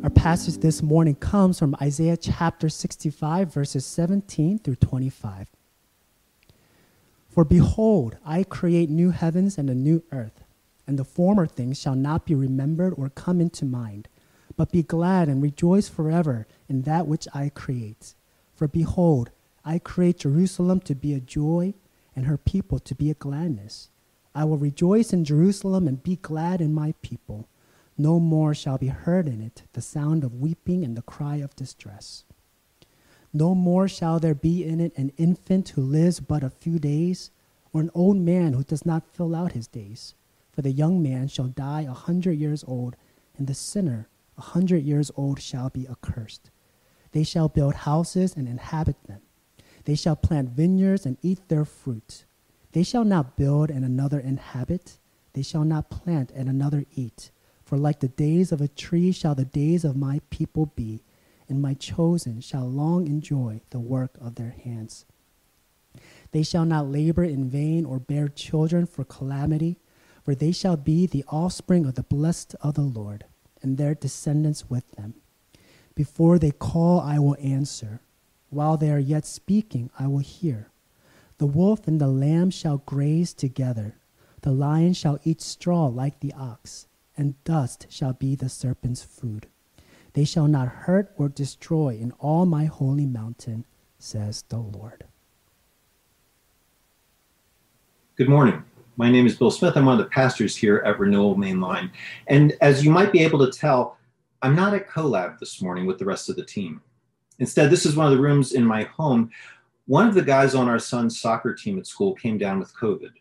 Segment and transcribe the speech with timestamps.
[0.00, 5.48] Our passage this morning comes from Isaiah chapter 65, verses 17 through 25.
[7.28, 10.44] For behold, I create new heavens and a new earth,
[10.86, 14.06] and the former things shall not be remembered or come into mind,
[14.56, 18.14] but be glad and rejoice forever in that which I create.
[18.54, 19.30] For behold,
[19.64, 21.74] I create Jerusalem to be a joy,
[22.14, 23.90] and her people to be a gladness.
[24.32, 27.48] I will rejoice in Jerusalem and be glad in my people.
[28.00, 31.56] No more shall be heard in it the sound of weeping and the cry of
[31.56, 32.22] distress.
[33.32, 37.30] No more shall there be in it an infant who lives but a few days,
[37.72, 40.14] or an old man who does not fill out his days.
[40.52, 42.96] For the young man shall die a hundred years old,
[43.36, 46.50] and the sinner a hundred years old shall be accursed.
[47.12, 49.20] They shall build houses and inhabit them.
[49.84, 52.24] They shall plant vineyards and eat their fruit.
[52.72, 54.98] They shall not build and another inhabit.
[55.32, 57.30] They shall not plant and another eat.
[57.68, 61.02] For like the days of a tree shall the days of my people be
[61.50, 65.04] and my chosen shall long enjoy the work of their hands.
[66.32, 69.76] They shall not labor in vain or bear children for calamity,
[70.22, 73.26] for they shall be the offspring of the blessed of the Lord,
[73.60, 75.12] and their descendants with them.
[75.94, 78.00] Before they call, I will answer.
[78.48, 80.70] While they are yet speaking, I will hear.
[81.36, 83.96] The wolf and the lamb shall graze together.
[84.40, 86.86] The lion shall eat straw like the ox,
[87.18, 89.48] and dust shall be the serpent's food.
[90.14, 93.66] They shall not hurt or destroy in all my holy mountain,
[93.98, 95.04] says the Lord.
[98.16, 98.64] Good morning.
[98.96, 99.76] My name is Bill Smith.
[99.76, 101.90] I'm one of the pastors here at Renewal Mainline.
[102.28, 103.98] And as you might be able to tell,
[104.42, 106.80] I'm not at CoLab this morning with the rest of the team.
[107.38, 109.30] Instead, this is one of the rooms in my home.
[109.86, 113.12] One of the guys on our son's soccer team at school came down with COVID,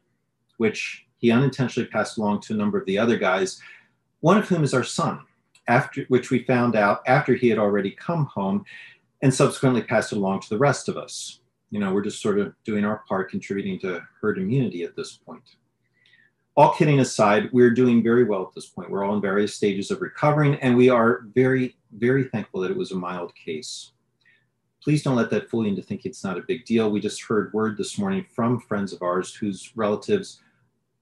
[0.58, 3.62] which he unintentionally passed along to a number of the other guys,
[4.21, 5.19] one of whom is our son
[5.67, 8.63] after which we found out after he had already come home
[9.21, 11.39] and subsequently passed it along to the rest of us.
[11.71, 15.17] You know, we're just sort of doing our part contributing to herd immunity at this
[15.17, 15.44] point.
[16.56, 18.89] All kidding aside, we're doing very well at this point.
[18.89, 22.77] We're all in various stages of recovering, and we are very, very thankful that it
[22.77, 23.91] was a mild case.
[24.81, 26.89] Please don't let that fool you into thinking it's not a big deal.
[26.89, 30.41] We just heard word this morning from friends of ours whose relatives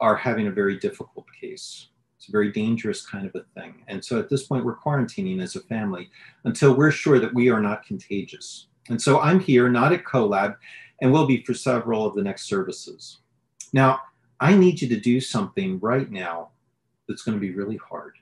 [0.02, 1.90] are having a very difficult case.
[2.26, 3.84] It's a very dangerous kind of a thing.
[3.88, 6.10] And so at this point, we're quarantining as a family
[6.44, 8.66] until we're sure that we are not contagious.
[8.90, 10.58] And so I'm here, not at CoLab,
[11.02, 13.20] and will be for several of the next services.
[13.74, 14.00] Now,
[14.40, 16.50] I need you to do something right now
[17.08, 18.16] that's going to be really hard.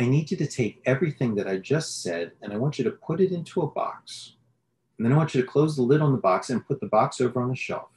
[0.00, 2.92] I need you to take everything that I just said and I want you to
[2.92, 4.36] put it into a box.
[4.96, 6.86] And then I want you to close the lid on the box and put the
[6.86, 7.90] box over on the shelf.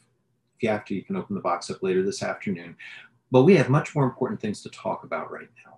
[0.57, 2.75] If you have to, you can open the box up later this afternoon.
[3.33, 5.77] But we have much more important things to talk about right now.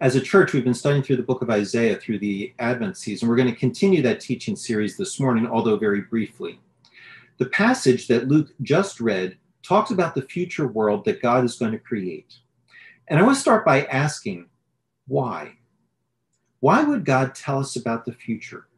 [0.00, 3.28] As a church, we've been studying through the book of Isaiah through the Advent season.
[3.28, 6.60] We're going to continue that teaching series this morning, although very briefly.
[7.38, 11.72] The passage that Luke just read talks about the future world that God is going
[11.72, 12.36] to create.
[13.08, 14.46] And I want to start by asking
[15.08, 15.54] why?
[16.60, 18.68] Why would God tell us about the future?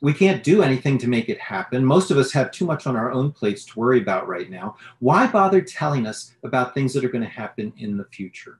[0.00, 1.84] We can't do anything to make it happen.
[1.84, 4.76] Most of us have too much on our own plates to worry about right now.
[4.98, 8.58] Why bother telling us about things that are going to happen in the future?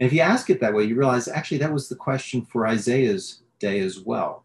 [0.00, 2.66] And if you ask it that way, you realize actually that was the question for
[2.66, 4.44] Isaiah's day as well.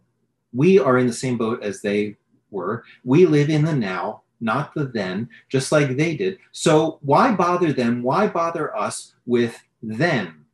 [0.53, 2.15] We are in the same boat as they
[2.51, 2.83] were.
[3.03, 6.37] We live in the now, not the then, just like they did.
[6.51, 8.03] So why bother them?
[8.03, 10.45] Why bother us with then,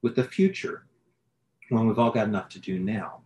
[0.00, 0.86] with the future,
[1.68, 3.23] when we've all got enough to do now?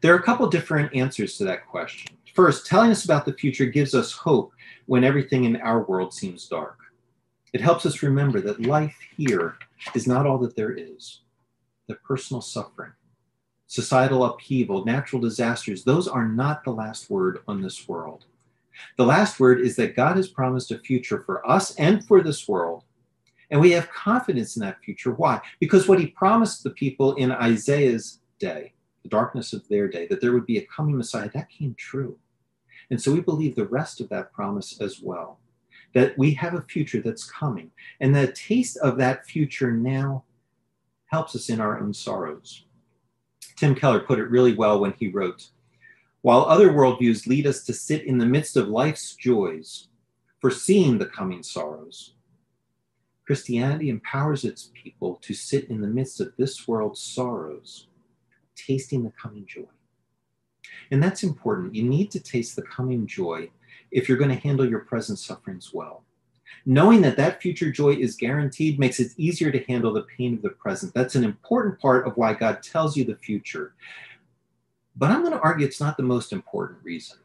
[0.00, 2.16] There are a couple different answers to that question.
[2.34, 4.52] First, telling us about the future gives us hope
[4.86, 6.78] when everything in our world seems dark.
[7.52, 9.56] It helps us remember that life here
[9.94, 11.22] is not all that there is.
[11.88, 12.92] The personal suffering,
[13.66, 18.26] societal upheaval, natural disasters, those are not the last word on this world.
[18.96, 22.46] The last word is that God has promised a future for us and for this
[22.46, 22.84] world.
[23.50, 25.12] And we have confidence in that future.
[25.12, 25.40] Why?
[25.58, 28.74] Because what he promised the people in Isaiah's day
[29.08, 32.18] darkness of their day, that there would be a coming Messiah, that came true.
[32.90, 35.38] And so we believe the rest of that promise as well
[35.94, 37.70] that we have a future that's coming.
[38.00, 40.24] And the taste of that future now
[41.06, 42.64] helps us in our own sorrows.
[43.56, 45.48] Tim Keller put it really well when he wrote
[46.22, 49.88] While other worldviews lead us to sit in the midst of life's joys,
[50.40, 52.14] foreseeing the coming sorrows,
[53.26, 57.87] Christianity empowers its people to sit in the midst of this world's sorrows,
[58.58, 59.64] tasting the coming joy.
[60.90, 61.74] And that's important.
[61.74, 63.50] You need to taste the coming joy
[63.90, 66.04] if you're going to handle your present sufferings well.
[66.66, 70.42] Knowing that that future joy is guaranteed makes it easier to handle the pain of
[70.42, 70.92] the present.
[70.94, 73.74] That's an important part of why God tells you the future.
[74.96, 77.18] But I'm going to argue it's not the most important reason.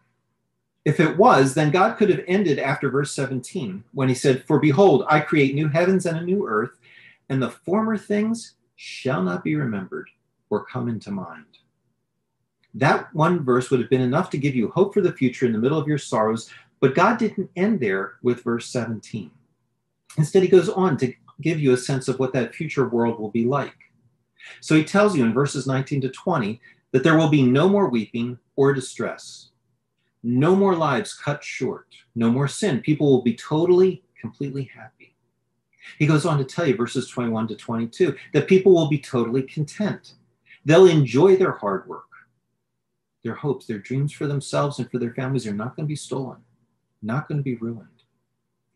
[0.86, 4.60] If it was, then God could have ended after verse 17 when he said, For
[4.60, 6.78] behold, I create new heavens and a new earth,
[7.30, 10.10] and the former things shall not be remembered
[10.54, 11.46] or come into mind.
[12.76, 15.52] That one verse would have been enough to give you hope for the future in
[15.52, 19.32] the middle of your sorrows, but God didn't end there with verse 17.
[20.18, 21.12] Instead, he goes on to
[21.42, 23.74] give you a sense of what that future world will be like.
[24.62, 26.62] So he tells you in verses 19 to 20
[26.92, 29.50] that there will be no more weeping or distress,
[30.22, 32.80] no more lives cut short, no more sin.
[32.80, 35.16] People will be totally, completely happy.
[35.98, 39.44] He goes on to tell you, verses 21 to 22, that people will be totally
[39.44, 40.14] content.
[40.65, 42.04] They'll enjoy their hard work.
[43.24, 45.95] Their hopes, their dreams for themselves and for their families are not going to be
[45.95, 46.38] stolen,
[47.01, 47.88] not going to be ruined.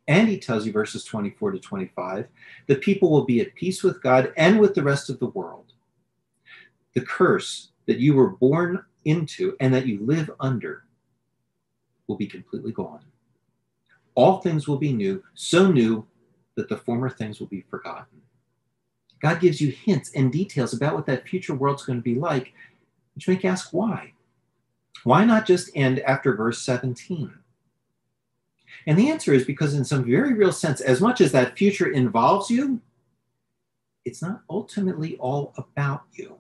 [0.08, 2.28] And he tells you, verses 24 to 25,
[2.68, 5.74] that people will be at peace with God and with the rest of the world.
[6.94, 10.84] The curse that you were born into and that you live under
[12.08, 13.02] will be completely gone.
[14.16, 16.08] All things will be new, so new
[16.56, 18.22] that the former things will be forgotten.
[19.22, 22.54] God gives you hints and details about what that future world's going to be like,
[23.16, 24.14] which make you ask why.
[25.04, 27.34] Why not just end after verse 17?
[28.86, 31.92] And the answer is because, in some very real sense, as much as that future
[31.92, 32.80] involves you,
[34.06, 36.38] it's not ultimately all about you.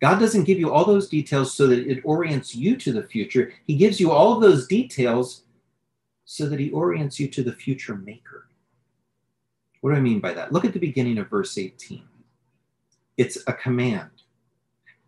[0.00, 3.52] God doesn't give you all those details so that it orients you to the future.
[3.66, 5.42] He gives you all those details
[6.24, 8.45] so that He orients you to the future maker.
[9.86, 10.52] What do I mean by that?
[10.52, 12.02] Look at the beginning of verse 18.
[13.18, 14.10] It's a command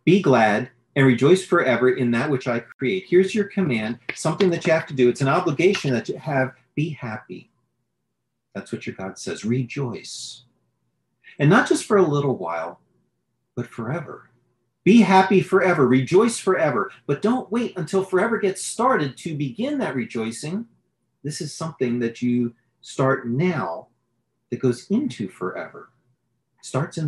[0.05, 3.07] Be glad and rejoice forever in that which I create.
[3.09, 5.09] Here's your command, something that you have to do.
[5.09, 6.53] It's an obligation that you have.
[6.77, 7.51] Be happy.
[8.55, 9.45] That's what your God says.
[9.45, 10.45] Rejoice.
[11.41, 12.79] And not just for a little while,
[13.57, 14.31] but forever.
[14.85, 15.89] Be happy forever.
[15.89, 16.93] Rejoice forever.
[17.09, 20.67] But don't wait until forever gets started to begin that rejoicing.
[21.25, 23.88] This is something that you start now
[24.51, 25.91] that goes into forever.
[26.63, 27.07] Starts in